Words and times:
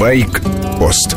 Байк-пост 0.00 1.14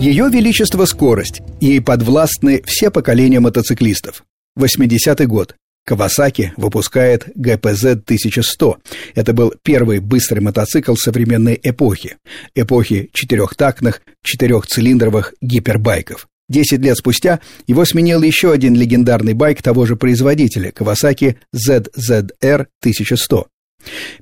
Ее 0.00 0.30
величество 0.30 0.86
скорость. 0.86 1.42
Ей 1.60 1.82
подвластны 1.82 2.62
все 2.64 2.90
поколения 2.90 3.38
мотоциклистов. 3.38 4.24
80-й 4.58 5.26
год. 5.26 5.56
Кавасаки 5.84 6.54
выпускает 6.56 7.28
ГПЗ-1100. 7.36 8.76
Это 9.14 9.34
был 9.34 9.52
первый 9.62 9.98
быстрый 9.98 10.40
мотоцикл 10.40 10.94
современной 10.94 11.60
эпохи. 11.62 12.16
Эпохи 12.54 13.10
четырехтактных, 13.12 14.00
четырехцилиндровых 14.24 15.34
гипербайков. 15.42 16.28
Десять 16.48 16.80
лет 16.80 16.96
спустя 16.96 17.40
его 17.66 17.84
сменил 17.84 18.22
еще 18.22 18.52
один 18.52 18.74
легендарный 18.74 19.34
байк 19.34 19.60
того 19.60 19.84
же 19.84 19.96
производителя– 19.96 20.70
Kawasaki 20.74 21.36
ZZR 21.54 22.68
1100. 22.80 23.48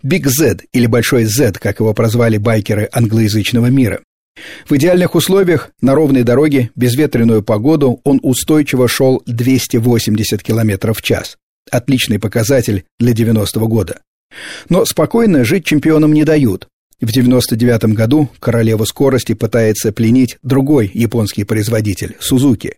Big 0.05 0.27
Z 0.27 0.65
или 0.73 0.87
Большой 0.87 1.25
Z, 1.25 1.53
как 1.61 1.81
его 1.81 1.95
прозвали 1.95 2.37
байкеры 2.37 2.89
англоязычного 2.93 3.67
мира. 3.67 4.01
В 4.69 4.75
идеальных 4.77 5.15
условиях, 5.15 5.71
на 5.81 5.95
ровной 5.95 6.23
дороге, 6.23 6.71
безветренную 6.77 7.43
погоду, 7.43 8.01
он 8.05 8.21
устойчиво 8.23 8.89
шел 8.89 9.23
280 9.27 10.43
км 10.43 10.93
в 10.93 11.03
час. 11.03 11.37
Отличный 11.71 12.19
показатель 12.19 12.85
для 12.99 13.13
90-го 13.13 13.67
года. 13.67 14.01
Но 14.69 14.85
спокойно 14.85 15.45
жить 15.45 15.65
чемпионам 15.65 16.13
не 16.13 16.25
дают. 16.25 16.69
В 17.01 17.13
99 17.13 17.95
году 17.95 18.29
королеву 18.41 18.85
скорости 18.85 19.33
пытается 19.35 19.93
пленить 19.93 20.39
другой 20.43 20.91
японский 20.93 21.45
производитель– 21.45 22.17
Сузуки. 22.21 22.77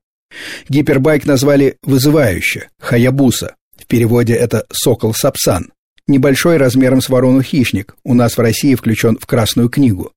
Гипербайк 0.69 1.25
назвали 1.25 1.77
вызывающе– 1.83 2.69
Хаябуса. 2.81 3.57
В 3.79 3.87
переводе 3.87 4.35
это 4.35 4.67
«Сокол 4.71 5.15
Сапсан». 5.15 5.73
Небольшой 6.07 6.57
размером 6.57 7.01
с 7.01 7.09
ворону 7.09 7.43
хищник, 7.43 7.95
у 8.05 8.15
нас 8.15 8.37
в 8.37 8.41
России 8.41 8.75
включен 8.75 9.19
в 9.21 9.27
Красную 9.27 9.69
книгу. 9.69 10.13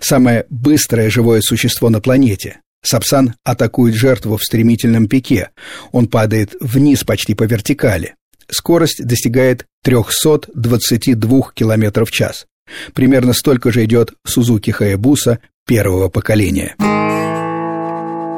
Самое 0.00 0.46
быстрое 0.50 1.10
живое 1.10 1.40
существо 1.40 1.90
на 1.90 2.00
планете. 2.00 2.60
Сапсан 2.84 3.34
атакует 3.44 3.94
жертву 3.94 4.36
в 4.36 4.44
стремительном 4.44 5.06
пике. 5.06 5.50
Он 5.92 6.08
падает 6.08 6.54
вниз 6.60 7.04
почти 7.04 7.34
по 7.34 7.44
вертикали. 7.44 8.14
Скорость 8.50 9.04
достигает 9.04 9.66
322 9.84 11.52
км 11.54 12.04
в 12.04 12.10
час. 12.10 12.46
Примерно 12.92 13.32
столько 13.32 13.72
же 13.72 13.84
идет 13.84 14.12
Сузуки 14.26 14.70
Хаябуса 14.70 15.38
первого 15.66 16.08
поколения. 16.08 16.74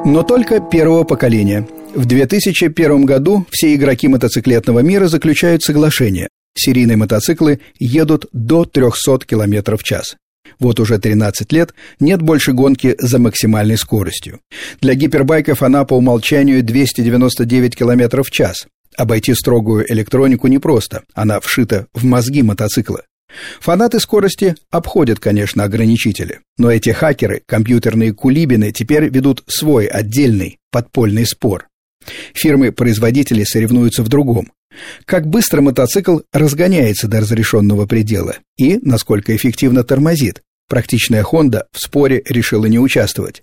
Но 0.07 0.23
только 0.23 0.61
первого 0.61 1.05
поколения. 1.05 1.67
В 1.95 2.05
2001 2.05 3.05
году 3.05 3.47
все 3.51 3.75
игроки 3.75 4.09
мотоциклетного 4.09 4.81
мира 4.81 5.07
заключают 5.07 5.63
соглашение. 5.63 6.29
Серийные 6.57 6.97
мотоциклы 6.97 7.61
едут 7.79 8.27
до 8.33 8.65
300 8.65 9.21
км 9.27 9.77
в 9.77 9.83
час. 9.83 10.17
Вот 10.59 10.79
уже 10.79 10.99
13 10.99 11.53
лет 11.53 11.75
нет 12.01 12.23
больше 12.23 12.53
гонки 12.53 12.95
за 12.99 13.19
максимальной 13.19 13.77
скоростью. 13.77 14.41
Для 14.81 14.95
гипербайков 14.95 15.63
она 15.63 15.85
по 15.85 15.95
умолчанию 15.95 16.63
299 16.63 17.77
км 17.77 18.23
в 18.23 18.31
час. 18.31 18.67
Обойти 18.97 19.35
строгую 19.35 19.91
электронику 19.93 20.47
непросто, 20.47 21.03
она 21.15 21.41
вшита 21.41 21.87
в 21.93 22.05
мозги 22.05 22.43
мотоцикла. 22.43 23.03
Фанаты 23.61 23.99
скорости 23.99 24.55
обходят, 24.71 25.19
конечно, 25.19 25.65
ограничители, 25.65 26.41
но 26.57 26.71
эти 26.71 26.91
хакеры, 26.91 27.43
компьютерные 27.47 28.13
кулибины, 28.13 28.71
теперь 28.71 29.09
ведут 29.09 29.43
свой 29.49 29.87
отдельный 29.87 30.59
подпольный 30.71 31.27
спор. 31.27 31.67
Фирмы-производители 32.35 33.43
соревнуются 33.45 34.03
в 34.03 34.09
другом. 34.09 34.53
Как 35.05 35.27
быстро 35.27 35.61
мотоцикл 35.61 36.21
разгоняется 36.33 37.09
до 37.09 37.21
разрешенного 37.21 37.87
предела 37.87 38.37
и 38.57 38.79
насколько 38.83 39.35
эффективно 39.35 39.85
тормозит. 39.85 40.43
Практичная 40.69 41.23
Honda 41.23 41.65
в 41.73 41.81
споре 41.81 42.23
решила 42.27 42.67
не 42.67 42.79
участвовать. 42.79 43.43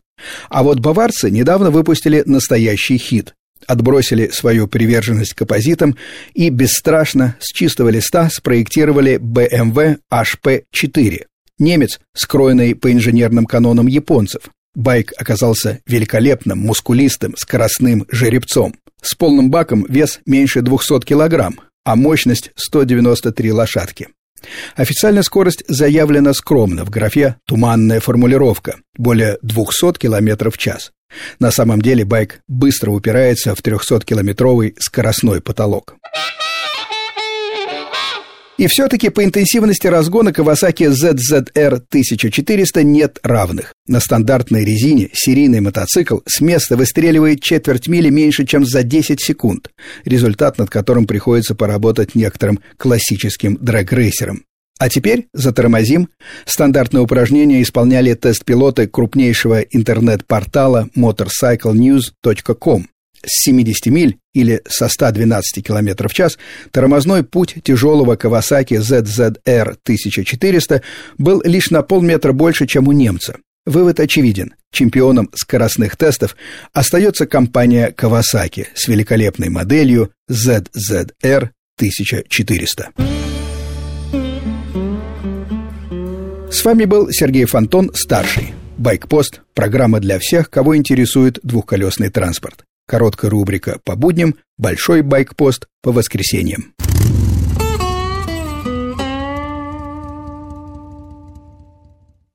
А 0.49 0.63
вот 0.63 0.79
баварцы 0.79 1.29
недавно 1.29 1.71
выпустили 1.71 2.23
настоящий 2.25 2.97
хит 2.97 3.33
отбросили 3.67 4.29
свою 4.33 4.67
приверженность 4.67 5.33
к 5.33 5.41
оппозитам 5.43 5.95
и 6.33 6.49
бесстрашно 6.49 7.35
с 7.39 7.53
чистого 7.53 7.89
листа 7.89 8.29
спроектировали 8.29 9.19
BMW 9.19 9.99
HP4. 10.11 11.25
Немец, 11.59 11.99
скроенный 12.13 12.75
по 12.75 12.91
инженерным 12.91 13.45
канонам 13.45 13.87
японцев. 13.87 14.43
Байк 14.73 15.13
оказался 15.17 15.79
великолепным, 15.85 16.59
мускулистым, 16.59 17.35
скоростным 17.37 18.07
жеребцом. 18.09 18.73
С 19.01 19.15
полным 19.15 19.49
баком 19.49 19.85
вес 19.89 20.19
меньше 20.25 20.61
200 20.61 21.01
килограмм, 21.05 21.59
а 21.83 21.95
мощность 21.95 22.51
193 22.55 23.51
лошадки. 23.51 24.09
Официальная 24.75 25.23
скорость 25.23 25.63
заявлена 25.67 26.33
скромно 26.33 26.85
в 26.85 26.89
графе 26.89 27.37
«Туманная 27.45 27.99
формулировка»– 27.99 28.77
более 28.97 29.37
200 29.41 29.97
км 29.99 30.49
в 30.49 30.57
час. 30.57 30.91
На 31.39 31.51
самом 31.51 31.81
деле 31.81 32.05
байк 32.05 32.39
быстро 32.47 32.91
упирается 32.91 33.53
в 33.55 33.61
300-километровый 33.61 34.75
скоростной 34.79 35.41
потолок. 35.41 35.95
И 38.61 38.67
все-таки 38.67 39.09
по 39.09 39.23
интенсивности 39.23 39.87
разгона 39.87 40.29
Kawasaki 40.29 40.91
ZZR 40.91 41.81
1400 41.89 42.83
нет 42.83 43.17
равных. 43.23 43.73
На 43.87 43.99
стандартной 43.99 44.63
резине 44.63 45.09
серийный 45.13 45.61
мотоцикл 45.61 46.19
с 46.27 46.41
места 46.41 46.77
выстреливает 46.77 47.41
четверть 47.41 47.87
мили 47.87 48.09
меньше, 48.11 48.45
чем 48.45 48.63
за 48.63 48.83
10 48.83 49.19
секунд, 49.19 49.71
результат 50.05 50.59
над 50.59 50.69
которым 50.69 51.07
приходится 51.07 51.55
поработать 51.55 52.13
некоторым 52.13 52.59
классическим 52.77 53.57
дрэг-рейсерам. 53.59 54.43
А 54.77 54.89
теперь 54.89 55.25
затормозим. 55.33 56.09
Стандартное 56.45 57.01
упражнение 57.01 57.63
исполняли 57.63 58.13
тест-пилоты 58.13 58.85
крупнейшего 58.85 59.61
интернет-портала 59.61 60.87
motorcyclenews.com. 60.95 62.85
С 63.25 63.43
70 63.43 63.85
миль 63.87 64.17
или 64.33 64.61
со 64.67 64.87
112 64.87 65.65
км 65.65 66.07
в 66.07 66.13
час 66.13 66.37
тормозной 66.71 67.23
путь 67.23 67.57
тяжелого 67.63 68.15
Kawasaki 68.15 68.79
ZZR 68.79 69.77
1400 69.83 70.81
был 71.17 71.41
лишь 71.43 71.69
на 71.71 71.81
полметра 71.81 72.33
больше, 72.33 72.67
чем 72.67 72.87
у 72.87 72.91
немца. 72.91 73.37
Вывод 73.65 73.99
очевиден. 73.99 74.55
Чемпионом 74.71 75.29
скоростных 75.35 75.95
тестов 75.95 76.35
остается 76.73 77.27
компания 77.27 77.93
Kawasaki 77.95 78.67
с 78.73 78.87
великолепной 78.87 79.49
моделью 79.49 80.11
ZZR 80.29 81.49
1400. 81.77 82.89
С 86.51 86.65
вами 86.65 86.85
был 86.85 87.09
Сергей 87.11 87.45
Фонтон, 87.45 87.91
старший. 87.93 88.53
Байкпост– 88.77 89.41
программа 89.53 89.99
для 89.99 90.17
всех, 90.19 90.49
кого 90.49 90.75
интересует 90.75 91.39
двухколесный 91.43 92.09
транспорт. 92.09 92.65
Короткая 92.91 93.31
рубрика 93.31 93.79
по 93.85 93.95
будням, 93.95 94.35
большой 94.57 95.01
байкпост 95.01 95.69
по 95.81 95.93
воскресеньям. 95.93 96.73